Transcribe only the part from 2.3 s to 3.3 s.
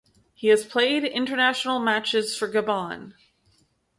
for Gabon.